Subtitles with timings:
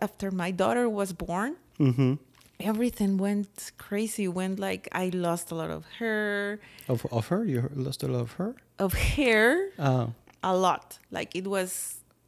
[0.00, 2.14] after my daughter was born, Mm-hmm.
[2.60, 4.28] everything went crazy.
[4.28, 7.44] Went like I lost a lot of hair, Of, of her?
[7.44, 8.54] You lost a lot of her?
[8.78, 10.98] of hair, Oh, a lot.
[11.10, 11.70] Like it was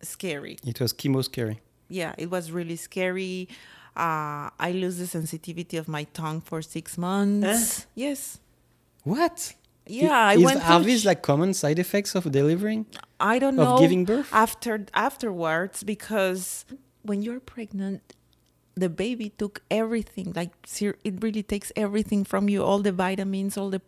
[0.03, 0.57] scary.
[0.67, 1.61] it was chemo scary.
[1.89, 3.49] Yeah, it was really scary.
[3.95, 7.87] Uh, I lose the sensitivity of my tongue for six months.
[7.95, 8.39] Yes.
[9.05, 9.55] What?
[9.87, 10.65] Yeah, I Is, went.
[10.71, 12.87] Are these like common side effects of delivering?
[13.21, 14.29] I don't of know giving birth?
[14.33, 16.65] after afterwards because
[17.03, 18.15] when you're pregnant,
[18.75, 20.33] the baby took everything.
[20.35, 20.53] Like
[21.05, 23.83] it really takes everything from you, all the vitamins, all the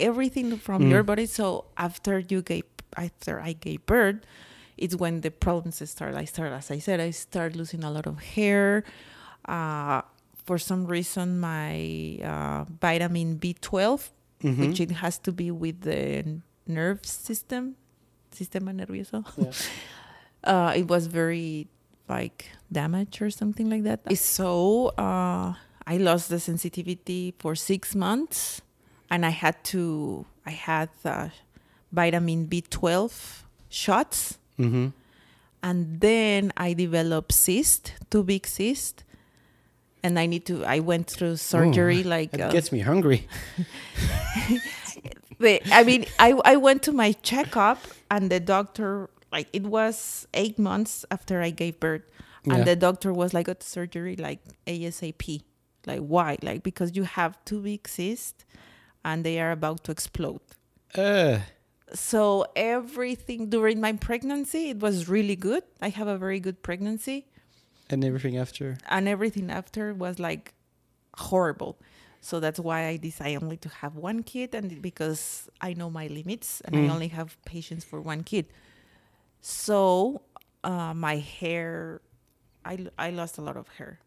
[0.00, 0.90] everything from Mm.
[0.90, 1.26] your body.
[1.26, 2.64] So after you gave
[2.96, 4.20] after I gave birth,
[4.76, 6.14] it's when the problems start.
[6.14, 8.84] I start, as I said, I start losing a lot of hair.
[9.46, 10.02] Uh,
[10.44, 14.10] for some reason, my uh, vitamin B12
[14.42, 14.58] Mhm.
[14.60, 17.76] which it has to be with the nerve system,
[18.30, 19.24] sistema nervioso.
[19.38, 19.52] Yeah.
[20.44, 21.66] Uh, it was very
[22.08, 24.00] like damage or something like that.
[24.16, 25.54] So uh,
[25.86, 28.60] I lost the sensitivity for six months,
[29.10, 30.26] and I had to.
[30.46, 31.28] I had uh,
[31.92, 34.88] vitamin B12 shots, Mm-hmm.
[35.62, 39.02] and then I developed cyst, two big cyst.
[40.04, 40.64] And I need to.
[40.66, 42.02] I went through surgery.
[42.04, 43.26] like It uh, gets me hungry.
[45.38, 47.78] the, I mean, I I went to my checkup
[48.10, 52.06] and the doctor like it was eight months after I gave birth,
[52.44, 52.64] and Yeah.
[52.70, 55.42] the doctor was like, "Got surgery like ASAP."
[55.90, 56.30] Like why?
[56.48, 58.44] Like because you have two big cysts,
[59.04, 60.40] and they are about to explode.
[60.96, 61.38] Uh,
[61.92, 65.62] So everything during my pregnancy, it was really good.
[65.86, 67.18] I have a very good pregnancy,
[67.90, 68.66] and everything after.
[68.96, 70.54] and everything after was like
[71.28, 71.76] horrible.
[72.20, 76.06] So that's why I decide only to have one kid, and because I know my
[76.08, 76.94] limits, and I Mm.
[76.94, 78.46] only have patience for one kid.
[79.46, 80.22] So
[80.64, 82.00] uh, my hair,
[82.64, 84.00] I I lost a lot of hair.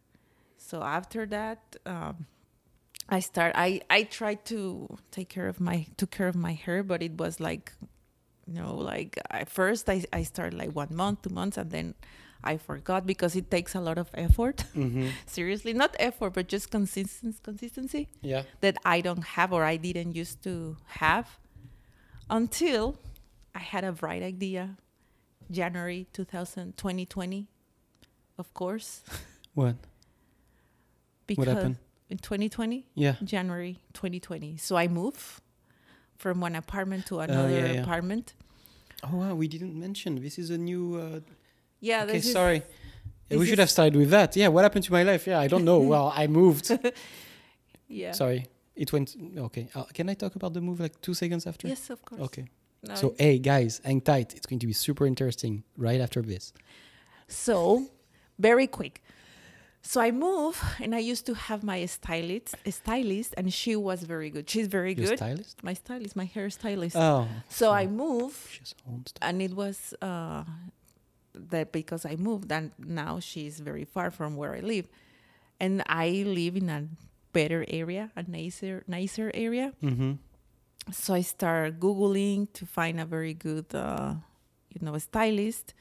[0.58, 2.26] So after that, um,
[3.08, 3.54] I start.
[3.56, 7.20] I I tried to take care of my took care of my hair, but it
[7.20, 7.72] was like,
[8.48, 11.94] you know, like at first I I started like one month, two months, and then
[12.44, 14.66] I forgot because it takes a lot of effort.
[14.74, 15.10] Mm-hmm.
[15.28, 18.42] Seriously, not effort, but just consistency consistency Yeah.
[18.62, 21.38] that I don't have or I didn't used to have
[22.28, 22.98] until
[23.54, 24.78] I had a bright idea
[25.52, 27.48] January 2000, 2020,
[28.38, 29.02] of course,
[29.54, 29.76] What?
[31.26, 31.78] because happened?
[32.10, 33.16] in 2020, Yeah.
[33.24, 34.58] January 2020.
[34.58, 35.22] So I moved
[36.18, 37.82] from one apartment to Oh, another yeah, yeah.
[37.82, 38.34] apartment.
[39.04, 40.96] Oh wow, we didn't mention this is a new.
[40.96, 41.20] Uh,
[41.80, 42.64] Yeah, okay, is- sorry.
[43.30, 44.36] this we should have started with that.
[44.36, 45.28] Yeah, what happened to my life?
[45.28, 45.80] Yeah, I don't know.
[45.80, 46.72] well, I moved.
[47.88, 48.12] yeah.
[48.14, 49.16] Sorry, it went.
[49.38, 51.68] Okay, uh, can I talk about the move like two seconds after?
[51.68, 52.22] Yes, of course.
[52.22, 52.46] Okay.
[52.84, 54.36] No, So, hey guys, hang tight.
[54.36, 56.54] It's going to be super interesting right after this.
[57.28, 57.86] So,
[58.40, 59.02] very quick.
[59.82, 64.04] So I move, and I used to have my stylist, a stylist, and she was
[64.04, 64.50] very good.
[64.50, 65.18] She's very Your good.
[65.18, 65.64] stylist?
[65.64, 66.96] My stylist, my hairstylist.
[66.96, 67.28] Oh.
[67.48, 69.20] so I move, She's own stuff.
[69.22, 70.44] and it was uh,
[71.34, 74.90] that because I moved, and now she's very far from where I live,
[75.60, 76.84] and I live in a
[77.32, 79.72] better area, a nicer, nicer area.
[79.82, 80.14] Mm-hmm.
[80.92, 84.16] So I start googling to find a very good, uh,
[84.70, 85.74] you know, stylist,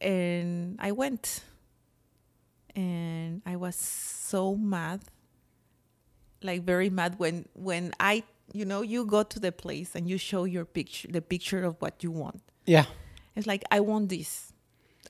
[0.00, 1.44] and I went,
[2.74, 5.02] and I was so mad,
[6.42, 10.18] like very mad when when I, you know, you go to the place and you
[10.18, 12.42] show your picture, the picture of what you want.
[12.66, 12.86] Yeah.
[13.36, 14.52] It's like I want this.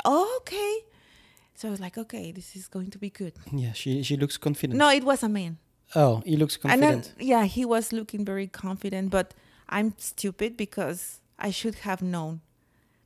[0.04, 0.84] Oh, okay.
[1.54, 3.32] So I was like, okay, this is going to be good.
[3.50, 3.72] Yeah.
[3.72, 4.78] She she looks confident.
[4.78, 5.56] No, it was a man.
[5.94, 7.12] Oh, he looks confident.
[7.18, 9.34] yeah, he was looking very confident, but
[9.68, 12.40] I'm stupid because I should have known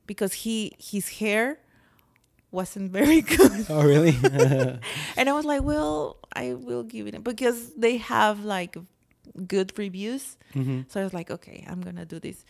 [0.07, 1.59] because he his hair
[2.51, 3.65] wasn't very good.
[3.69, 4.15] oh, really?
[5.17, 8.77] and I was like, well, I will give it because they have like
[9.47, 10.37] good reviews.
[10.53, 10.81] mm-hmm.
[10.89, 12.43] So I was like, okay, I'm gonna do this.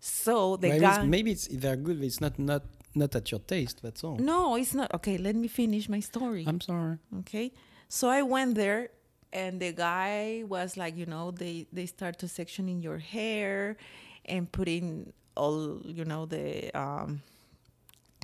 [0.00, 1.98] So the maybe, guy, it's, maybe it's they're good.
[1.98, 2.62] But it's not not
[2.94, 3.82] not at your taste.
[3.82, 4.16] That's all.
[4.16, 5.16] no, it's not okay.
[5.18, 6.44] Let me finish my story.
[6.46, 6.98] I'm sorry.
[7.20, 7.52] Okay.
[7.88, 8.90] So I went there
[9.34, 13.76] and the guy was like, you know, they they start to sectioning your hair
[14.24, 17.22] and putting all, you know, the um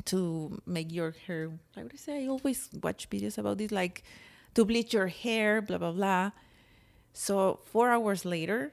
[0.07, 4.05] to make your hair like what I say, I always watch videos about this, like
[4.55, 6.31] to bleach your hair, blah blah blah.
[7.13, 8.73] So four hours later,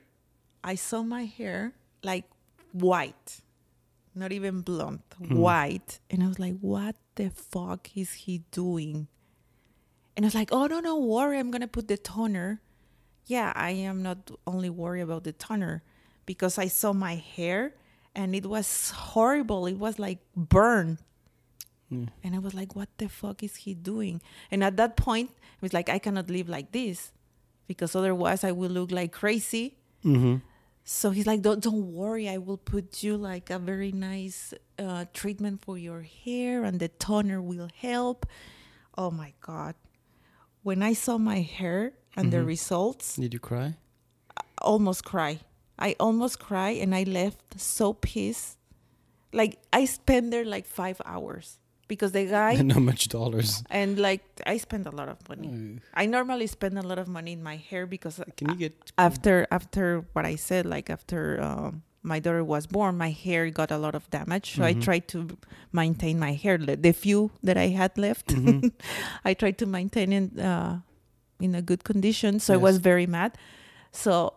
[0.63, 1.73] I saw my hair
[2.03, 2.25] like
[2.71, 3.41] white,
[4.15, 9.07] not even blonde, white, and I was like, "What the fuck is he doing?"
[10.17, 12.59] And I was like, "Oh no, no worry, I'm gonna put the toner."
[13.27, 15.83] Yeah, I am not only worried about the toner
[16.25, 17.73] because I saw my hair
[18.15, 19.67] and it was horrible.
[19.67, 20.97] It was like burned.
[21.91, 22.09] Mm.
[22.23, 24.21] And I was like, what the fuck is he doing?
[24.51, 27.11] And at that point, I was like, I cannot live like this
[27.67, 29.77] because otherwise I will look like crazy.
[30.03, 30.37] Mm-hmm.
[30.83, 35.05] So he's like, don't, don't worry, I will put you like a very nice uh,
[35.13, 38.25] treatment for your hair and the toner will help.
[38.97, 39.75] Oh my God.
[40.67, 42.47] When I saw my hair and the Mhm.
[42.55, 43.77] results, Did you cry?
[44.35, 45.39] I almost cry.
[45.79, 48.57] I almost cry and I left so pissed.
[49.31, 53.63] Like I spent there like five hours because the guy Not much dollars.
[53.71, 55.79] and like I spend a lot of money.
[55.93, 59.47] I normally spend a lot of money in my hair because Can you get after
[59.49, 63.77] after what I said, like after um, my daughter was born, my hair got a
[63.77, 64.55] lot of damage.
[64.55, 64.81] So I Mhm.
[64.87, 65.19] tried to
[65.71, 68.27] maintain my hair, the few that I had left.
[68.31, 68.71] Mhm.
[69.29, 70.79] I tried to maintain it uh,
[71.39, 72.39] in a good condition.
[72.39, 73.31] So I was very mad.
[73.91, 74.31] So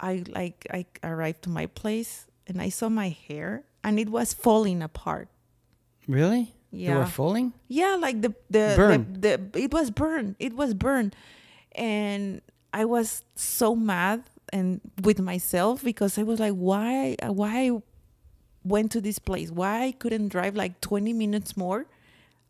[0.00, 4.32] I like I arrived to my place and I saw my hair and it was
[4.32, 5.28] falling apart.
[6.08, 6.54] really?
[6.72, 7.18] They were Yeah.
[7.20, 7.52] falling?
[7.68, 9.00] Yeah, like the the, Burn.
[9.24, 10.34] the the it was burned.
[10.38, 11.12] It was burned.
[11.74, 12.40] And
[12.72, 14.22] I was so mad
[14.52, 17.70] and with myself because I was like why why I
[18.64, 19.50] went to this place?
[19.50, 21.86] Why I couldn't drive like 20 minutes more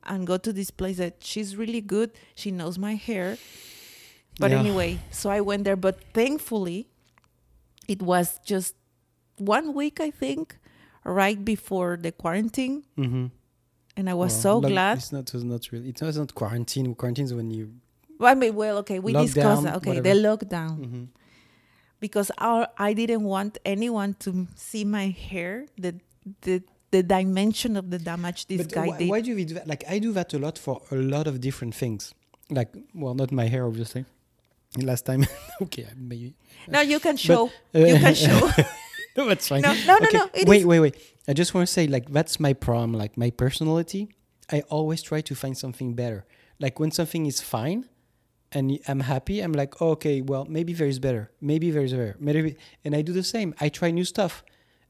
[0.05, 2.11] and go to this place that she's really good.
[2.35, 3.39] She knows my hair.
[4.41, 4.61] But Yeah.
[4.61, 6.89] anyway, so I went there but thankfully
[7.89, 8.75] it was just
[9.37, 10.57] one week I think
[11.05, 13.27] right before the quarantine Mm-hmm.
[13.97, 15.89] and I was so glad It's not, it's not really.
[15.91, 16.95] It's not, it's not quarantine.
[16.95, 17.73] Quarantine is when you.
[18.19, 19.77] Well, I mean, well, okay, we discussed that.
[19.77, 21.05] Okay, the lockdown Mm-hmm.
[22.01, 25.95] Because our I didn't want anyone to see my hair, the
[26.43, 29.09] the the dimension of the damage this but guy why, did.
[29.09, 29.67] why do you do that?
[29.69, 32.15] Like I do that a lot for a lot of different things.
[32.51, 34.05] Like, well, not my hair, obviously.
[34.77, 35.27] Last time,
[35.63, 36.35] okay, maybe.
[36.69, 37.51] no, you can show.
[37.75, 38.51] uh, you can show.
[39.17, 39.63] no, that's fine.
[39.63, 40.31] no, no, no, okay, no.
[40.35, 40.97] It wait, is- wait, wait.
[41.29, 42.93] I just want to say, like, that's my problem.
[42.93, 44.15] Like, my personality,
[44.51, 46.25] I always try to find something better.
[46.61, 47.87] Like, when something is fine
[48.53, 51.31] and I'm happy, I'm like, oh, okay, well, maybe there is better.
[51.41, 52.17] Maybe there is better.
[52.19, 53.55] Maybe, and I do the same.
[53.61, 54.43] I try new stuff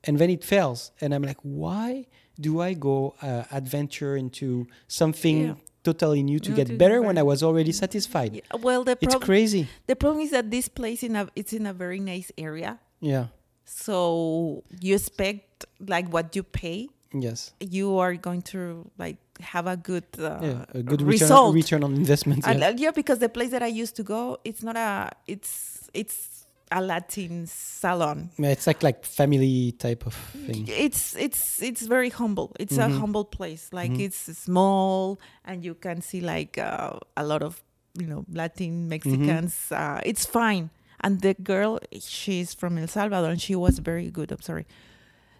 [0.04, 0.92] and then it fails.
[1.00, 2.06] And I'm like, why
[2.40, 5.54] do I go uh, adventure into something Yeah.
[5.84, 7.18] totally new to No, get to better when.
[7.18, 8.34] I was already satisfied?
[8.34, 9.68] Yeah, well, the It's crazy.
[9.86, 13.26] the problem is that this place in a it's in a very nice area, Yeah.
[13.64, 17.52] so you expect like what you pay, Yes.
[17.60, 20.64] you are going to like have a good uh, yeah.
[20.74, 21.54] A good return, result.
[21.54, 22.46] return on investment.
[22.46, 22.68] And, Yeah.
[22.68, 26.46] uh, yeah, because the place that I used to go, it's not a, it's it's
[26.72, 28.30] a Latin salon.
[28.38, 30.14] Yeah, it's like like family type of
[30.46, 30.66] thing.
[30.68, 32.52] It's it's it's very humble.
[32.60, 32.98] It's a Mhm.
[33.00, 33.68] humble place.
[33.72, 34.00] Like Mhm.
[34.06, 37.62] it's small, and you can see like uh, a lot of
[37.98, 39.72] you know Latin Mexicans.
[39.72, 40.70] Uh, it's fine.
[41.02, 44.30] And the girl, she's from El Salvador, and she was very good.
[44.30, 44.66] I'm sorry.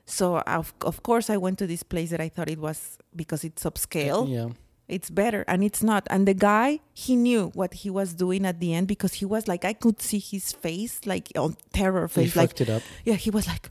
[0.07, 3.45] So of of course I went to this place that I thought it was because
[3.45, 4.49] it's upscale Yeah.
[4.89, 8.59] it's better and it's not and the guy he knew what he was doing at
[8.61, 12.35] the end because he was like i could see his face like on terror face
[12.35, 12.83] like fucked it up.
[13.05, 13.69] yeah he was like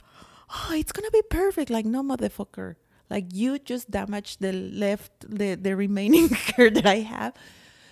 [0.55, 2.75] oh it's gonna be perfect like no motherfucker
[3.09, 7.33] like you just damaged the left the the remaining hair that i have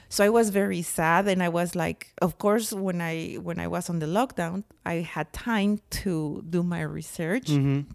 [0.09, 3.67] so i was very sad and i was like of course when i when i
[3.67, 7.91] was on the lockdown i had time to do my research Mm-hmm.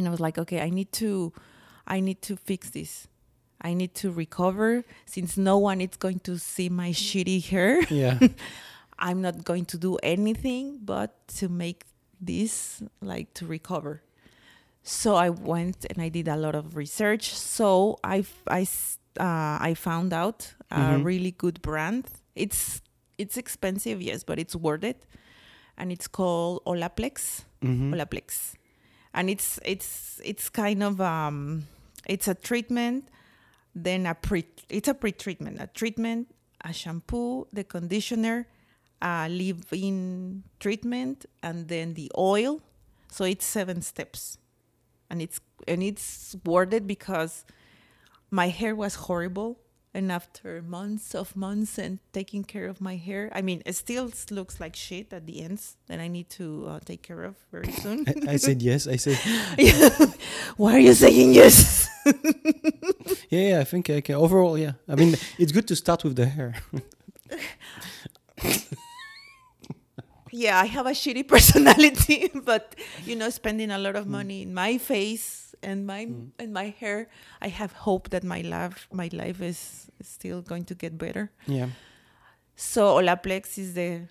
[0.00, 1.32] And I was like, okay, I need to,
[1.86, 3.06] I need to fix this.
[3.60, 7.82] I need to recover since no one is going to see my shitty hair.
[7.90, 8.18] Yeah.
[8.98, 11.84] I'm not going to do anything but to make
[12.20, 14.02] this like to recover.
[14.82, 17.34] So I went and I did a lot of research.
[17.34, 18.62] So I I
[19.18, 21.04] uh, I found out a Mhm.
[21.04, 22.04] really good brand.
[22.34, 22.80] It's
[23.18, 25.04] it's expensive, yes, but it's worth it.
[25.76, 27.44] And it's called Olaplex.
[27.62, 27.92] mm-hmm.
[27.94, 28.54] Olaplex,
[29.14, 31.66] and it's it's it's kind of um
[32.06, 33.08] it's a treatment,
[33.74, 38.46] then a pre it's a pre-treatment, a treatment, a shampoo, the conditioner,
[39.02, 42.60] a leave-in treatment, and then the oil.
[43.10, 44.38] So it's seven steps,
[45.08, 47.44] and it's and it's worth it because
[48.30, 49.58] my hair was horrible.
[49.92, 54.12] And after months of months and taking care of my hair, I mean, it still
[54.30, 57.72] looks like shit at the ends that I need to uh, take care of very
[57.72, 58.04] soon.
[58.06, 58.86] I, I said yes.
[58.86, 59.18] I said
[60.56, 61.88] Why are you saying yes?
[63.30, 63.40] yeah.
[63.48, 64.14] yeah I think I can.
[64.14, 64.74] Overall, yeah.
[64.88, 66.54] I mean, it's good to start with the hair.
[70.32, 74.54] yeah, I have a shitty personality, but you know, spending a lot of money in
[74.54, 76.30] my face and my Mm.
[76.38, 77.08] and my hair,
[77.42, 81.30] I have hope that my life my life is still going to get better.
[81.46, 81.68] Yeah.
[82.56, 84.02] So Olaplex is the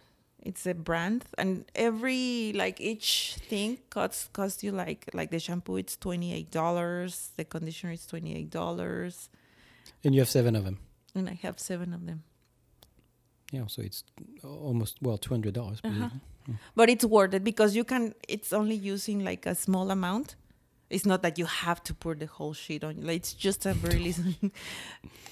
[0.42, 5.78] it's a brand and every like each thing costs costs you like like the shampoo
[5.78, 9.30] it's twenty eight dollars, the conditioner is twenty eight dollars.
[10.04, 10.78] And you have seven of them.
[11.16, 12.24] and I have seven of them.
[13.52, 14.04] Yeah, so it's
[14.44, 15.80] almost well two hundred dollars.
[15.84, 16.10] Uh-huh.
[16.76, 18.14] But it's worth it because you can.
[18.28, 20.36] It's only using like a small amount.
[20.90, 23.02] It's not that you have to pour the whole shit on.
[23.02, 24.34] Like it's just a very little.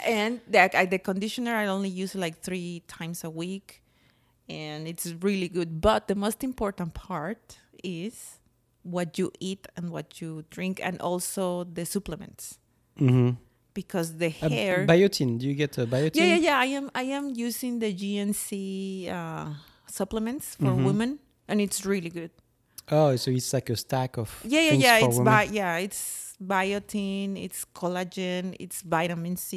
[0.06, 3.82] and the the conditioner I only use like three times a week,
[4.48, 5.82] and it's really good.
[5.82, 8.40] But the most important part is
[8.84, 12.60] what you eat and what you drink, and also the supplements
[13.00, 13.30] Mm-hmm.
[13.82, 14.76] Because the Uh, hair.
[14.94, 15.30] biotin.
[15.40, 16.16] Do you get a biotin?
[16.20, 16.58] Yeah, yeah, yeah.
[16.66, 18.52] I am I am using the GNC
[19.20, 19.46] uh,
[20.00, 20.86] supplements for Mhm.
[20.90, 21.12] women,
[21.50, 22.32] and it's really good.
[22.98, 24.98] Oh, so it's like a stack of Yeah, yeah, yeah.
[25.06, 26.02] It's women, bi- yeah, it's
[26.54, 29.52] biotin, it's collagen, it's vitamin C.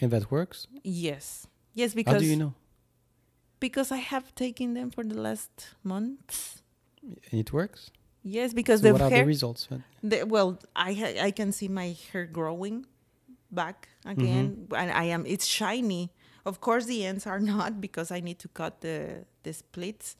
[0.00, 0.58] and that works.
[0.82, 1.26] Yes,
[1.80, 2.52] yes, Because How do you know?
[3.66, 5.52] because I have taken them for the last
[5.92, 6.62] months.
[7.30, 7.80] And it works.
[8.22, 9.22] Yes, because So the what are hair.
[9.24, 9.62] the results?
[10.10, 10.50] The, well,
[10.88, 12.76] I ha- I can see my hair growing
[13.50, 14.74] back again, Mm-hmm.
[14.74, 16.10] and I am it's shiny.
[16.46, 20.16] Of course, the ends are not because I need to cut the the splits,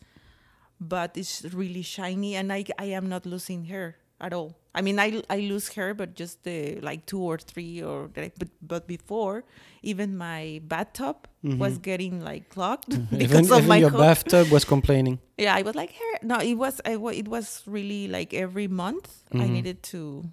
[0.81, 4.57] but it's really shiny, and I I am not losing hair at all.
[4.75, 8.49] I mean, I I lose hair, but just the like two or three or but
[8.63, 9.45] but before,
[9.83, 13.15] even my bathtub was getting like clogged Mm-hmm.
[13.17, 13.99] even because of even my your coat.
[13.99, 15.19] bathtub was complaining.
[15.39, 16.19] Yeah, I was like hair.
[16.23, 19.51] No, it was I, it was really like every month I Mhm.
[19.53, 20.25] needed to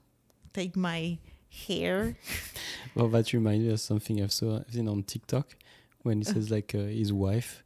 [0.54, 1.18] take my
[1.68, 2.16] hair.
[2.96, 5.56] Well, that reminds me of something I've saw, seen on TikTok
[6.02, 7.64] when he says like uh, his wife,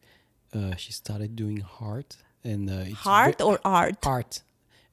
[0.53, 4.05] uh, she started doing heart and uh, it's Heart or art?
[4.05, 4.41] art,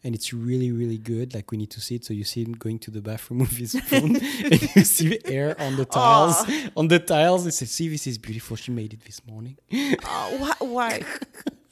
[0.04, 1.34] and it's really really good.
[1.34, 2.04] Like we need to see it.
[2.04, 5.26] So you see him going to the bathroom with his phone, and you see the
[5.26, 6.44] air on the tiles.
[6.76, 8.56] On the tiles, he says, "See, this is beautiful.
[8.56, 10.54] She made it this morning." Uh, why?
[10.60, 11.02] why?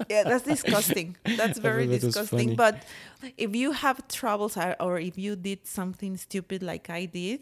[0.08, 1.16] Yeah, that's disgusting.
[1.36, 2.54] That's very that disgusting.
[2.56, 2.84] But
[3.36, 7.40] if you have troubles or- if you did something stupid like I did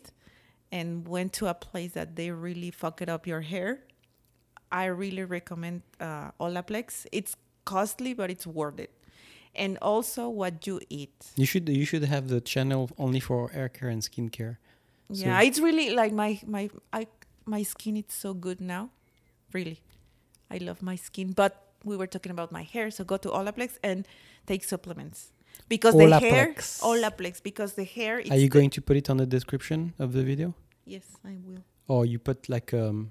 [0.73, 3.81] and went to a place that they really fuck it up your hair,
[4.73, 7.07] I really recommend uh, Olaplex.
[7.13, 8.91] It's costly, but it's worth it.
[9.55, 11.15] And also what you eat.
[11.37, 14.57] You should you should have the channel only for hair care and skincare.
[15.13, 17.07] So- Yeah, it's really like my my I
[17.47, 18.91] my skin is so good now.
[19.53, 19.79] Really.
[20.51, 23.79] I love my skin, but we were talking about my hair, so go to Olaplex
[23.83, 24.07] and
[24.47, 25.31] take supplements.
[25.69, 26.81] Because the hair Olaplex.
[26.83, 30.23] Olaplex because the hair Are you going to put it on the description of the
[30.23, 31.63] video, Yes, I will.
[31.89, 33.11] or you put like um,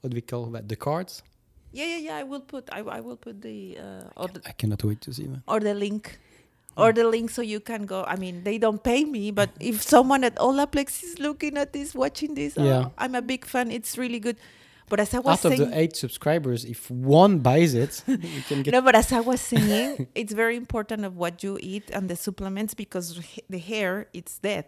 [0.00, 0.68] what do we call that?
[0.68, 1.22] The cards.
[1.72, 4.52] Yeah, yeah, yeah, I will put I, I will put the uh or the, I
[4.52, 5.42] cannot wait to see that.
[5.48, 6.18] or the link.
[6.76, 8.04] Or the link so you can go.
[8.06, 11.92] I mean, they don't pay me, but if someone at Olaplex is looking at this,
[11.92, 12.90] watching this, oh, Yeah.
[12.96, 13.72] I'm a big fan.
[13.72, 14.36] It's really good.
[14.88, 18.42] But as I was Out of saying, the eight subscribers, if one buys it, you
[18.48, 18.72] can get.
[18.72, 22.16] no, but as I was saying, it's very important of what you eat and the
[22.16, 24.66] supplements because the hair it's dead.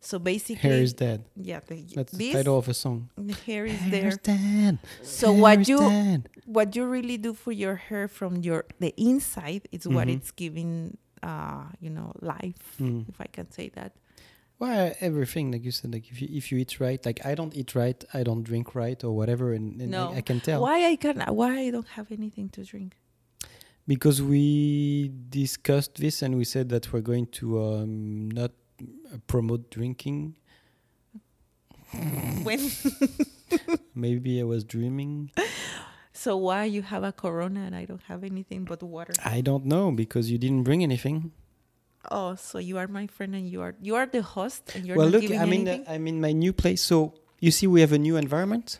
[0.00, 1.24] So basically, Hair is dead.
[1.34, 3.08] yeah, the, That's the title of a song.
[3.16, 4.78] the hair is Hair dead.
[5.02, 6.28] So Hair what you dead.
[6.44, 10.14] what you really do for your hair from your the inside is what Mhm.
[10.16, 13.08] it's giving, uh, you know, life, Mm.
[13.08, 13.92] if I can say that.
[14.58, 17.54] Well, everything like you said, like if you if you eat right, like I don't
[17.54, 20.12] eat right, I don't drink right, or whatever, and, and No.
[20.12, 22.96] I, I can tell Why I can why I don't have anything to drink?
[23.88, 28.50] because we discussed this and we said that we're going to um, not
[29.28, 30.34] promote drinking.
[32.42, 32.60] when
[33.94, 35.30] Maybe I was dreaming.
[36.12, 39.12] so why you have a Corona and I don't have anything but water?
[39.24, 41.30] I don't know because you didn't bring anything.
[42.10, 44.96] Oh, so you are my friend and you are you are the host and you're
[44.96, 45.84] well, not look, giving I'm in anything.
[45.84, 48.78] the, I'm in my new place, so you see we have a new environment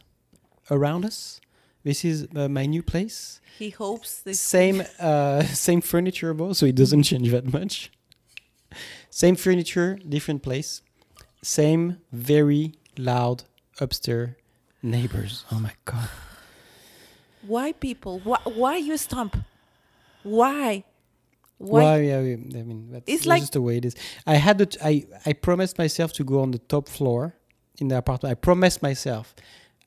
[0.70, 1.40] around us.
[1.84, 3.40] This is uh, my new place.
[3.58, 7.90] he hopes this Same uh, same furniture, though, so it doesn't change that much.
[9.10, 10.82] Same furniture, different place.
[11.42, 13.44] Same very loud
[13.80, 14.30] upstairs
[14.82, 15.44] neighbors.
[15.52, 16.08] Oh my god!
[17.46, 18.20] Why people?
[18.24, 19.36] Why, why you stomp?
[20.22, 20.84] Why?
[21.58, 22.00] Why?
[22.02, 23.94] yeah, I mean, that's, It's that's like- just the way it is.
[24.26, 27.34] I had the t- I I promised myself to go on the top floor
[27.78, 28.30] in the apartment.
[28.30, 29.34] I promised myself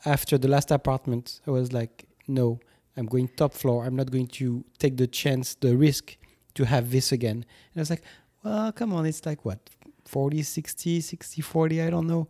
[0.05, 1.41] after the last apartment.
[1.47, 2.59] I was like, no,
[2.97, 3.85] I'm going top floor.
[3.85, 6.17] I'm not going to take the chance, the risk
[6.55, 7.37] to have this again.
[7.73, 8.03] And I was like,
[8.43, 9.59] well, come on, it's like what
[10.05, 12.27] 40, 60, 60, 40, I don't know.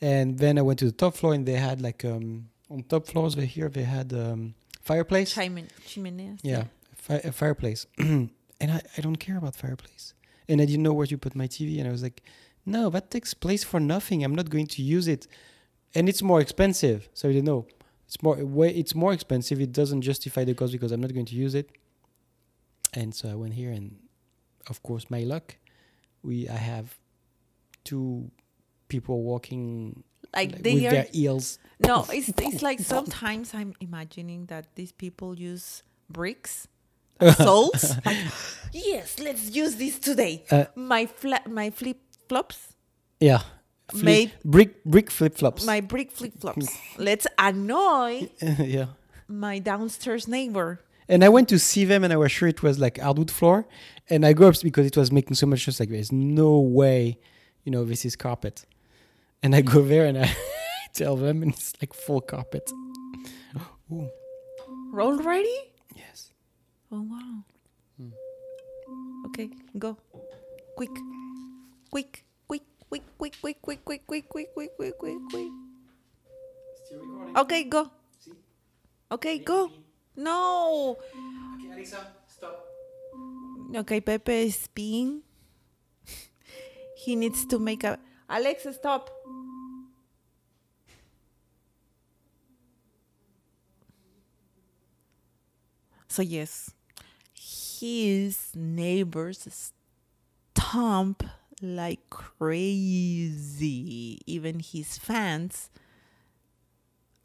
[0.00, 3.06] And then I went to the top floor and they had like um on top
[3.06, 5.34] floors over here they had um fireplace.
[5.34, 6.38] Chimen- chimeneas.
[6.42, 6.64] Yeah,
[6.94, 7.86] fi- a fireplace.
[8.60, 10.14] and I, I don't care about fireplace.
[10.48, 11.78] And I didn't know where to put my TV.
[11.78, 12.22] And I was like,
[12.64, 14.22] no, that takes place for nothing.
[14.24, 15.26] I'm not going to use it.
[15.94, 17.08] And it's more expensive.
[17.14, 17.66] So I didn't know.
[18.06, 18.70] It's more way.
[18.70, 19.60] It's more expensive.
[19.60, 21.70] It doesn't justify the cost because I'm not going to use it.
[22.94, 23.96] And so I went here, and
[24.70, 25.56] of course, my luck,
[26.22, 26.96] we I have
[27.84, 28.30] two
[28.88, 31.58] people walking Like, Like, they with are their heels.
[31.80, 32.06] no.
[32.12, 36.68] It's it's like sometimes I'm imagining that these people use bricks,
[37.36, 37.94] soles.
[38.06, 38.16] like,
[38.72, 40.44] yes, let's use this today.
[40.50, 42.74] Uh, my fla- my flip flops,
[43.20, 43.42] Yeah.
[43.88, 45.64] Flip, Made- brick brick flip flops.
[45.64, 46.66] my brick flip flops.
[46.98, 48.86] let's annoy yeah.
[49.28, 50.80] my downstairs neighbor.
[51.08, 53.68] And I went to see them, and I was sure it was like hardwood floor.
[54.10, 55.78] And I go up because it was making so much noise.
[55.78, 57.18] Like, there's no way,
[57.62, 58.66] you know, this is carpet.
[59.40, 60.34] And I go there and I
[60.92, 62.68] tell them, and it's like full carpet.
[63.92, 64.10] Ooh,
[65.22, 65.56] ready?
[65.94, 66.32] yes.
[66.96, 67.44] Oh wow.
[69.26, 69.98] Okay, go.
[70.76, 70.96] Quick.
[71.90, 72.24] Quick.
[72.48, 72.64] Quick.
[72.88, 73.04] Quick.
[73.18, 73.34] Quick.
[73.42, 73.60] Quick.
[73.60, 73.84] Quick.
[73.84, 74.04] Quick.
[74.06, 74.28] Quick.
[74.28, 74.48] Quick.
[74.54, 74.72] Quick.
[74.74, 74.96] Quick.
[74.96, 75.18] Quick.
[75.28, 75.52] Quick.
[76.86, 77.36] Still recording.
[77.36, 77.90] Okay, go.
[79.12, 79.70] Okay, go.
[80.16, 80.96] No.
[80.96, 82.64] Okay, Alexa, stop.
[83.76, 85.20] Okay, Pepe is peeing.
[87.04, 87.98] he needs to make a.
[88.30, 89.10] Alexa, stop.
[96.08, 96.72] So yes,
[97.80, 99.72] his neighbors
[100.54, 101.22] stomp
[101.62, 103.74] like crazy.
[104.26, 105.70] Even his fans,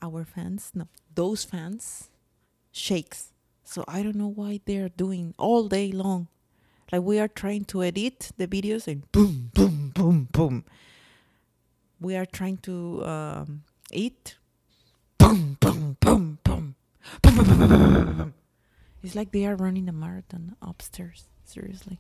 [0.02, 2.10] our fans, no, those fans,
[2.72, 3.32] shakes.
[3.64, 6.28] So I don't know why they're doing all day long.
[6.92, 10.66] Like we are trying to edit the videos and boom, boom, boom, boom.
[12.00, 14.36] We are trying to um, eat.
[15.18, 16.76] Boom, boom, boom, boom.
[17.22, 18.34] Boom, boom, boom, boom, boom, boom, boom.
[19.04, 21.26] It's like they are running a marathon upstairs.
[21.44, 22.00] Seriously.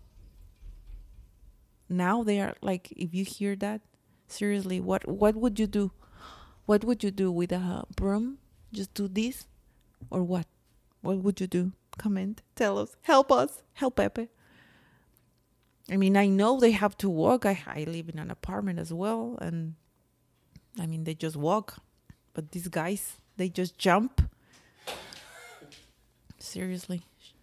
[1.89, 3.81] Now they are like, if you hear that,
[4.27, 5.91] seriously, what what would you do?
[6.65, 8.37] What would you do with a broom?
[8.71, 9.45] Just do this,
[10.09, 10.47] or what?
[11.01, 11.73] What would you do?
[11.97, 14.29] Comment, tell us, help us, help Pepe.
[15.91, 17.45] I mean, I know they have to walk.
[17.45, 19.75] I, I live in an apartment as well, and
[20.79, 21.83] I mean, they just walk.
[22.33, 24.30] But these guys, they just jump.
[26.41, 27.01] Seriously.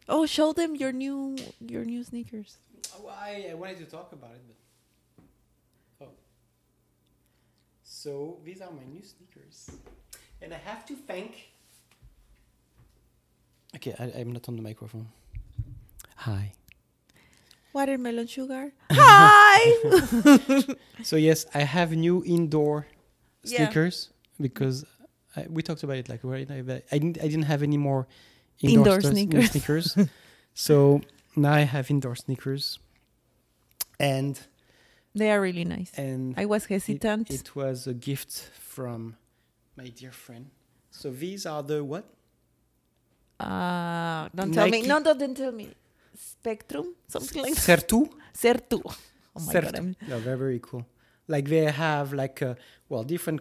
[0.09, 2.57] Oh, show them your new your new sneakers.
[2.97, 4.43] Oh, I, I wanted to talk about it,
[5.99, 6.07] but.
[6.07, 6.11] Oh.
[7.85, 9.71] So, these are my new sneakers.
[10.43, 11.51] And I have to thank.
[13.77, 15.09] Okay, I, I'm not on the microphone.
[16.17, 16.53] Hi.
[17.73, 18.73] Watermelon sugar.
[18.91, 20.65] Hi.
[21.05, 22.87] So, yes, I have new indoor
[23.45, 23.59] Yeah.
[23.59, 24.85] sneakers because
[25.37, 26.63] I, we talked about it like right now.
[26.63, 28.09] but I didn't, I didn't have any more
[28.61, 29.51] indoor, Indoor sneakers.
[29.51, 29.97] sneakers.
[30.55, 31.01] so,
[31.37, 32.79] now I have indoor sneakers.
[34.01, 34.39] And
[35.15, 35.91] they are really nice.
[35.97, 37.31] and I was hesitant.
[37.31, 39.17] it was a gift from
[39.77, 40.51] my dear friend.
[40.91, 42.05] So these are the what?
[43.41, 44.79] uh, don't tell me.
[44.83, 45.69] Nike- No, don't, don't tell me.
[46.17, 47.55] Spectrum, something like.
[47.55, 48.09] Certu.
[48.35, 48.81] Certu.
[48.85, 49.65] Oh my god.
[49.65, 49.79] Certu.
[49.79, 50.85] I'm, Yeah, very very cool.
[51.29, 52.55] Like they have like uh,
[52.89, 53.41] well different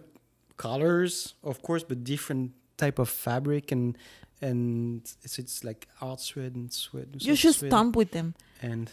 [0.56, 3.96] colors, of course, but different type of fabric and
[4.40, 7.16] and it's, it's like art suede and suede.
[7.24, 8.34] you should stomp with them.
[8.62, 8.90] and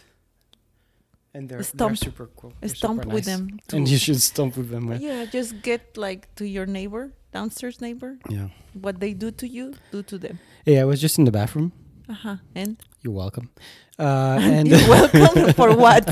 [1.34, 1.98] and they're, they're Stomp.
[1.98, 2.54] super cool.
[2.60, 3.36] They're Stomp super with nice.
[3.36, 3.58] them.
[3.72, 4.90] And you should stomp with them.
[4.90, 4.98] Yeah.
[4.98, 8.16] yeah, just get like to your neighbor, downstairs neighbor.
[8.30, 8.48] yeah.
[8.72, 10.38] What they do to you, do to them.
[10.64, 11.72] Yeah, I was just in the bathroom.
[12.08, 12.36] Uh huh.
[12.54, 13.50] And You're welcome.
[13.98, 16.04] Uh, and you're welcome for what?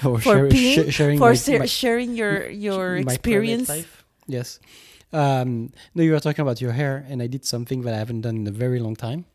[0.00, 0.90] for, for peeing?
[0.90, 3.70] sh- sharing for my- my- sharing your your my experience.
[4.26, 4.60] Yes.
[5.14, 8.22] Um, no, you were talking about your hair, and I did something that I haven't
[8.22, 9.26] done in a very long time.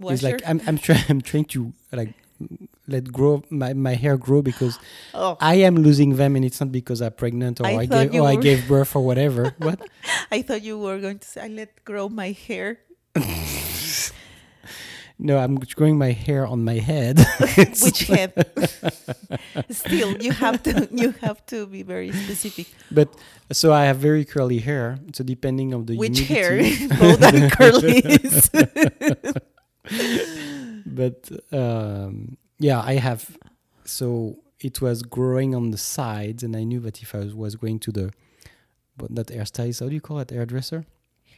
[0.00, 2.14] Was it's like I'm I'm trying I'm trying to like
[2.88, 4.78] let grow my, my hair grow because
[5.14, 8.14] oh, I am losing them, and it's not because I'm pregnant or I I, gave
[8.14, 9.54] or I gave birth or whatever.
[9.58, 9.80] what?
[10.32, 12.80] I thought you were going to say I let grow my hair.
[15.18, 17.18] No, I'm growing my hair on my head.
[17.56, 18.32] Which head?
[19.70, 22.66] Still, you have to you have to be very specific.
[22.90, 23.08] but
[23.52, 24.98] so I have very curly hair.
[25.14, 26.88] So depending on the Which humidity, hair?
[26.98, 28.50] Both and curlies.
[30.84, 33.38] but um, yeah, I have.
[33.84, 37.54] So it was growing on the sides, and I knew that if I was, was
[37.54, 38.12] going to the,
[38.96, 40.86] but not hairstylist, how do you call it, hairdresser?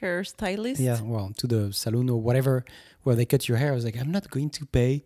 [0.01, 0.79] Hairstylist.
[0.79, 2.65] Yeah, well, to the salon or whatever
[3.03, 3.71] where they cut your hair.
[3.73, 5.05] I was like, I'm not going to pay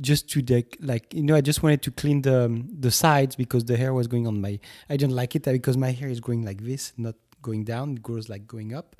[0.00, 3.36] just to the like you know I just wanted to clean the um, the sides
[3.36, 4.58] because the hair was going on my
[4.88, 8.02] I didn't like it because my hair is growing like this not going down it
[8.02, 8.96] grows like going up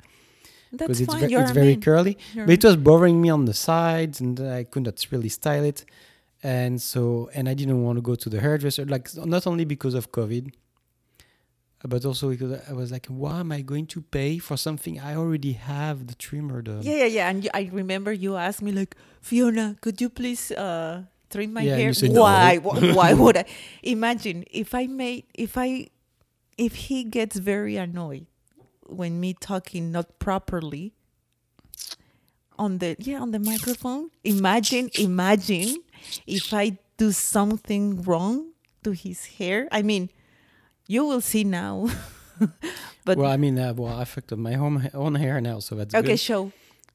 [0.71, 1.29] That's because it's fine.
[1.29, 1.81] ve- it's very man.
[1.81, 5.29] curly You're but it was bothering me on the sides and I could not really
[5.29, 5.85] style it
[6.43, 9.95] and so and I didn't want to go to the hairdresser like not only because
[9.95, 10.53] of COVID
[11.87, 15.15] but also because I was like why am I going to pay for something I
[15.15, 17.29] already have the trimmer the Yeah, yeah, yeah.
[17.29, 21.63] And you, I remember you asked me like, Fiona, could you please uh, trim my
[21.63, 21.93] Yeah, hair?
[21.93, 22.21] said no.
[22.21, 22.57] why?
[22.63, 23.45] Wh- Why would I?
[23.83, 25.87] Imagine if I made if I
[26.57, 28.25] if he gets very annoyed
[28.85, 30.93] when me talking not properly
[32.59, 35.77] on the yeah on the microphone imagine imagine
[36.27, 38.51] if i do something wrong
[38.83, 40.09] to his hair i mean
[40.93, 41.73] you will see now
[43.05, 45.75] but well, I mean, uh, well, I fucked up my own own hair now, so
[45.75, 46.19] that's okay good.
[46.19, 46.51] show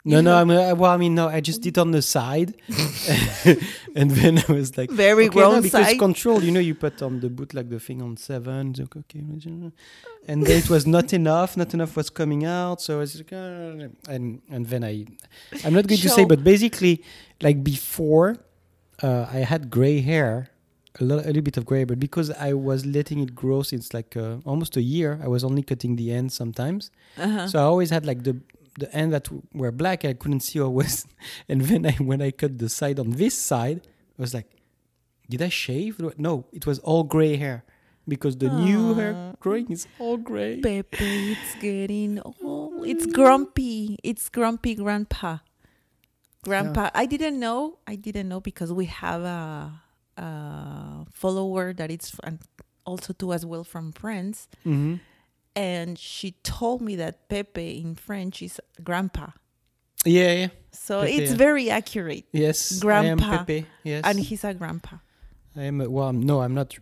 [0.07, 2.55] No, no, I'm, uh, well, I mean, no, I just did on the side,
[3.97, 5.99] and then I was like, Very okay, no, because side.
[5.99, 9.19] control, you know, you put on the boot like the thing on seven, like, okay,
[9.19, 13.33] and then it was not enough, not enough was coming out, so I was like,
[13.33, 15.07] uh, and and then I,
[15.65, 17.03] I'm not going to say, but basically,
[17.47, 18.37] like before,
[19.03, 20.51] uh, I had gray hair.
[21.01, 23.93] A, lo- a little bit of gray, but because I was letting it grow since
[23.93, 26.91] like uh, almost a year, I was only cutting the ends sometimes.
[27.19, 27.49] uh-huh.
[27.49, 28.37] So I always had like the
[28.79, 30.05] the end that w- were black.
[30.05, 31.07] I couldn't see always,
[31.49, 33.81] and then I when I cut the side on this side,
[34.19, 34.49] I was like,
[35.29, 36.01] did I shave?
[36.19, 37.65] No, it was all gray hair
[38.09, 40.61] because the new hair growing is all gray.
[40.61, 42.87] Pepe, it's getting old.
[42.87, 43.99] It's grumpy.
[44.03, 45.39] It's grumpy grandpa.
[46.45, 46.91] Grandpa.
[46.95, 47.79] I didn't know.
[47.87, 49.73] I didn't know because we have a,
[50.17, 52.39] a follower that it's and
[52.85, 54.97] also too as well from France, hmm
[55.55, 59.29] and she told me that Pepe in French is grandpa.
[60.05, 61.37] Yeah, yeah, So Pepe, it's yeah.
[61.39, 62.25] very accurate.
[62.33, 62.77] yes.
[62.79, 63.25] I Grandpa.
[63.25, 63.67] am Pepe.
[63.83, 64.97] Yes, And he's a grandpa.
[65.57, 65.81] I am.
[65.81, 66.77] A, well, no, I'm not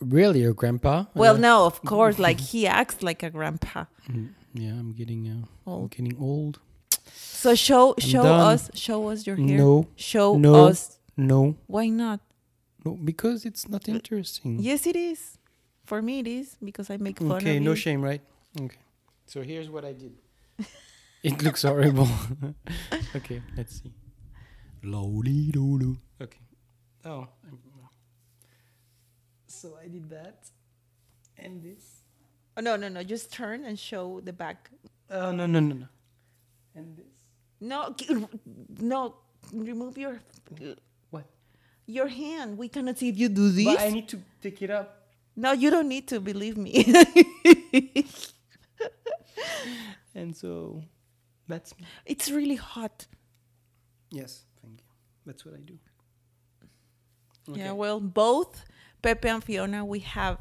[0.00, 1.06] really a grandpa.
[1.14, 3.86] Well, Uh, no, of course, like he acts like a grandpa.
[4.08, 5.26] mm, Yeah, I'm getting.
[5.26, 5.32] Uh,
[5.66, 5.90] I'm Old.
[5.90, 6.60] getting old.
[7.12, 8.40] So show I'm show done.
[8.54, 9.58] us show us your hair.
[9.58, 10.68] No, Show No.
[10.68, 10.98] us.
[11.16, 12.20] no, Why not?
[12.84, 14.58] No, because it's not interesting.
[14.58, 15.38] Yes, it is.
[15.84, 17.76] For me, it is because I make fun Okay, of no you.
[17.76, 18.20] shame, right?
[18.60, 18.78] Okay.
[19.26, 20.12] So here's what I did.
[21.22, 22.08] it looks horrible.
[23.16, 23.92] okay, let's see.
[24.82, 26.40] Lowly doo Okay.
[27.04, 27.28] Oh.
[29.46, 30.48] So I did that.
[31.36, 32.02] And this.
[32.56, 33.02] Oh, no, no, no.
[33.02, 34.70] Just turn and show the back.
[35.10, 35.86] Oh, no, no, no, no.
[36.74, 37.06] And this.
[37.60, 37.94] No,
[38.80, 39.16] no.
[39.52, 40.20] Remove your
[40.58, 40.78] What?
[41.90, 42.56] Your hand.
[42.58, 43.64] We cannot see if you do this.
[43.64, 44.86] But I need to take it up.
[45.36, 46.72] no, you don't need to believe me.
[50.14, 50.82] And so
[51.48, 51.84] that's me.
[52.04, 53.06] it's really hot.
[54.10, 54.86] Yes, thank you.
[55.24, 55.78] That's what I do.
[57.46, 57.72] Yeah.
[57.72, 58.64] Well, both
[59.02, 60.38] Pepe and Fiona, we have.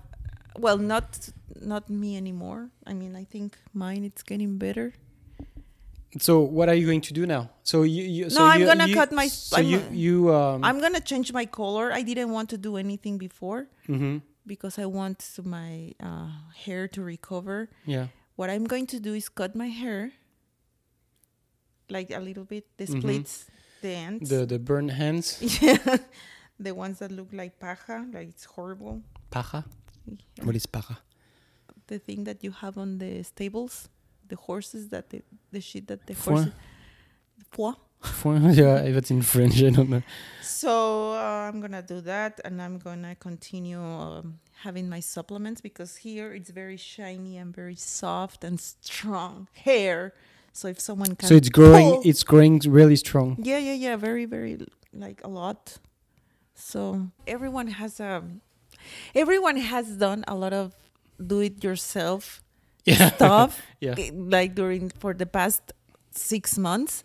[0.57, 1.29] Well, not
[1.62, 2.69] not me anymore.
[2.85, 4.93] I mean, I think mine it's getting better.
[6.17, 7.52] So what are you going to do now?
[7.63, 10.34] So you, you so No, I'm you- gonna you- cut my- So I'm- you you
[10.34, 10.63] um.
[10.63, 11.93] I'm gonna change my color.
[11.93, 16.32] I didn't want to do anything before mhm, because I want my uh,
[16.65, 17.69] hair to recover.
[17.86, 18.08] Yeah.
[18.36, 20.12] What I'm going to do is cut my hair,
[21.89, 22.98] like a little bit, the Mhm.
[23.02, 23.45] splits,
[23.82, 24.30] the ends.
[24.30, 25.38] The the burn hands.
[25.62, 25.78] yeah,
[26.60, 29.02] the ones that look like paja, like it's horrible.
[29.30, 29.63] Paja.
[30.41, 30.98] What is paja?
[31.88, 33.89] The thing that you have on the stables,
[34.29, 36.33] the horses that the the shit that the Foin.
[36.35, 36.53] horses.
[37.51, 37.73] Foie.
[38.53, 40.01] yeah, if it's in French, I don't know.
[40.41, 45.97] So uh, I'm gonna do that, and I'm gonna continue um, having my supplements because
[45.97, 50.13] here it's very shiny and very soft and strong hair.
[50.53, 51.89] So if someone can, So it's growing.
[51.89, 53.37] pull- It's growing really strong.
[53.43, 54.57] yeah, yeah, yeah, very, very
[54.93, 55.77] like a lot.
[56.55, 58.23] So everyone has a,
[59.13, 60.73] everyone has done a lot of
[61.43, 62.41] do-it-yourself
[62.89, 63.12] Yeah.
[63.15, 63.95] stuff Yeah.
[63.97, 65.73] eh, like during for the past
[66.12, 67.04] six months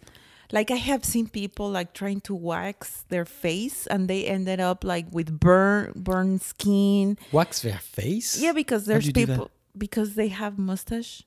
[0.53, 4.85] like i have seen people like trying to wax their face and they ended up
[4.85, 8.41] like with burn burn skin Wax their face.
[8.41, 9.33] yeah because there's do you do that?
[9.35, 11.23] people because they have mustache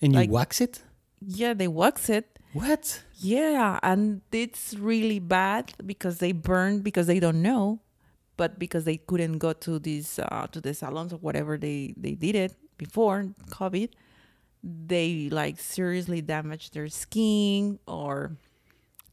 [0.00, 0.82] And you like- wax it.
[1.20, 3.02] yeah they wax it What?
[3.18, 7.80] yeah and it's really bad because they burn because they don't know
[8.36, 12.14] but because they couldn't go to these uh, to the salons or whatever they they
[12.14, 12.52] did it
[12.84, 13.18] before
[13.58, 13.90] covid
[14.88, 18.12] they like seriously damage their skin or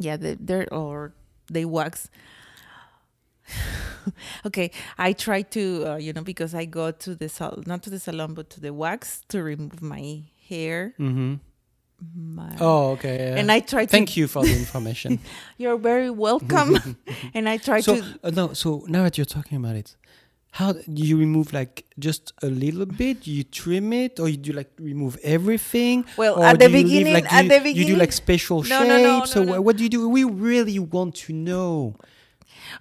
[0.06, 1.14] yeah they, they're or
[1.56, 2.10] they wax
[4.46, 7.90] okay i try to uh, you know because i go to the sal- not to
[7.90, 11.36] the salon but to the wax to remove my hair Mm-hmm.
[12.16, 13.18] my Oh, okay.
[13.20, 13.40] yeah.
[13.40, 15.20] and i try to Thank you for the information.
[15.62, 16.72] You're very welcome.
[17.36, 18.04] and I try so to.
[18.24, 19.96] uh, no, so now that you're talking about it,
[20.52, 23.28] how do you remove like just a little bit?
[23.28, 26.06] You trim it, or you do like remove everything?
[26.18, 27.88] Well, at the you leave, beginning, like, at you, the you beginning.
[27.94, 29.32] do like special No, no, no, shapes.
[29.32, 29.62] so no, no.
[29.62, 30.10] what do you do?
[30.10, 31.96] We really want to know.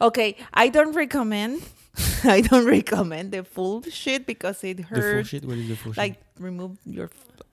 [0.00, 1.62] okay, I don't recommend.
[2.24, 5.44] I don't recommend the full shit because it hurts The full shit.
[5.44, 7.11] What is the full Like remove your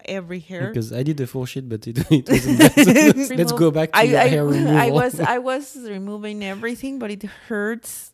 [0.07, 0.67] every hair.
[0.67, 2.59] Because I did the full shit, but it, it wasn't.
[2.59, 2.73] That.
[2.73, 4.77] So let's, let's go back to I, your I, hair removal.
[4.77, 8.13] I was I was removing everything, but it hurts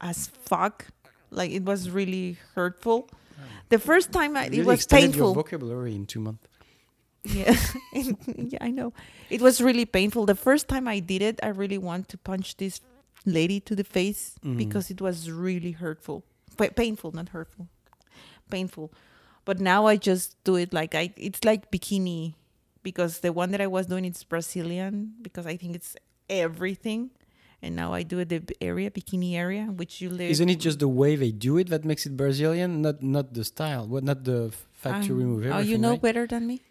[0.00, 0.86] as fuck.
[1.30, 3.08] Like it was really hurtful.
[3.68, 5.26] The first time I, Really it was painful.
[5.28, 6.46] Your vocabulary in two months.
[7.22, 7.54] Yeah.
[8.36, 8.92] yeah, I know.
[9.28, 10.26] It was really painful.
[10.26, 12.80] The first time I did it, I really want to punch this
[13.26, 14.56] lady to the face Mhm.
[14.56, 16.24] because it was really hurtful.
[16.56, 17.68] Pa- painful, not hurtful.
[18.50, 18.92] Painful.
[19.44, 22.34] But now I just do it like I it's like bikini
[22.82, 25.94] because the one that I was doing it's Brazilian because I think it's
[26.28, 27.10] everything.
[27.62, 30.30] And now I do it the area, bikini area, which you live.
[30.30, 32.80] Isn't it just the way they do it that makes it Brazilian?
[32.80, 33.84] Not not the style.
[33.84, 34.00] What?
[34.02, 35.60] Not the f- fact to Um, remove everything.
[35.60, 36.00] Oh, you know right?
[36.00, 36.64] better than me.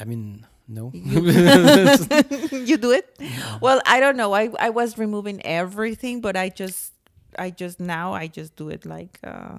[0.00, 0.90] I mean, no.
[0.94, 3.18] you do it
[3.60, 6.92] well i don't know i i was removing everything but i just
[7.38, 9.58] i just now i just do it like uh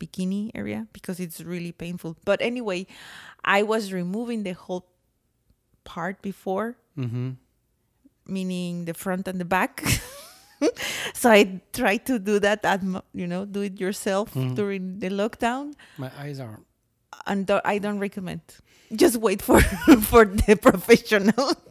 [0.00, 2.86] bikini area because it's really painful but anyway
[3.44, 4.86] i was removing the whole
[5.84, 7.32] part before mm-hmm.
[8.26, 9.82] Meaning the front and the back
[11.14, 12.80] so i try to do that at
[13.12, 14.54] you know do it yourself Mhm.
[14.54, 16.60] during the lockdown My eyes are.
[17.26, 18.40] and do- i don't recommend
[18.94, 19.60] just wait for
[20.10, 21.52] for the professional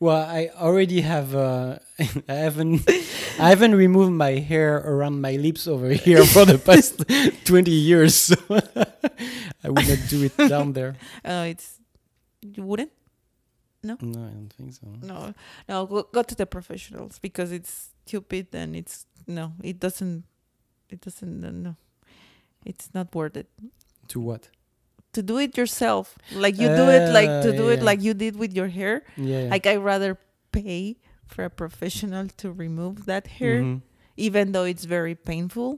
[0.00, 1.34] Well, I already have.
[1.34, 1.78] Uh,
[2.28, 2.86] I haven't.
[3.42, 7.02] I haven't removed my hair around my lips over here for the past
[7.44, 8.36] twenty years, so
[9.64, 10.94] I would not do it down there.
[11.26, 11.82] uh it's
[12.40, 12.92] you wouldn't
[13.88, 14.86] No, No, I don't think so.
[15.12, 15.18] no
[15.68, 17.72] no go, go to the professionals because it's
[18.06, 20.24] stupid and it's no it doesn't
[20.94, 21.72] it doesn't no, no
[22.70, 23.48] it's not worth it
[24.12, 24.42] To what?
[25.16, 26.06] to do it yourself
[26.44, 28.94] like you do it like to Ah, do it like you did with your hair
[29.16, 29.42] Yeah.
[29.44, 29.50] yeah.
[29.54, 30.12] like i rather
[30.52, 30.96] pay
[31.26, 33.80] for a professional to remove that hair Mhm.
[34.16, 35.70] even though it's very painful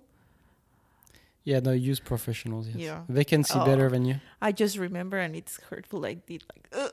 [1.42, 2.68] Yeah, no, use professionals.
[2.68, 2.77] Yes.
[2.77, 3.01] Yeah.
[3.09, 3.64] They can see Oh.
[3.64, 4.16] better than you.
[4.42, 6.92] i just remember and it's hurtful i did like Ugh.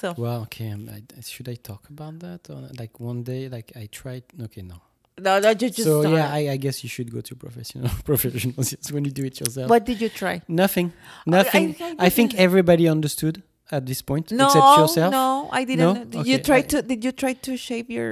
[0.00, 0.70] So Well, okay.
[0.74, 1.00] um, I,
[1.32, 2.42] should I talk about that?
[2.50, 4.24] Or like one day, like I tried.
[4.46, 4.78] Okay, no.
[5.26, 8.68] no, no ju- just so yeah, I, I guess you should go to professional professionals
[8.94, 9.68] when you do it yourself.
[9.72, 10.88] what did you try Nothing.
[11.26, 11.66] Nothing.
[11.80, 13.42] I- I, I think everybody understood
[13.76, 15.10] at this point, No, except yourself.
[15.12, 15.94] no, I didn't.
[15.94, 16.04] No?
[16.14, 16.76] Did you try to?
[16.92, 18.10] Did you try to shave your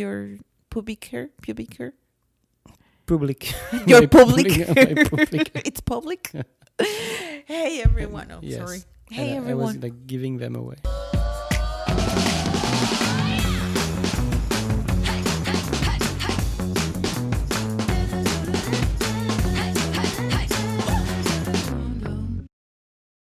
[0.00, 0.14] your
[0.70, 1.26] pubic hair?
[1.42, 1.92] Pubic hair?
[3.06, 3.40] Public.
[3.86, 5.04] Your public public- hair?
[5.06, 5.44] public.
[5.68, 6.22] it's public.
[7.46, 8.28] hey everyone!
[8.34, 8.58] Oh, Yes.
[8.58, 8.80] sorry.
[9.10, 10.78] And Hey I- I was like giving them away.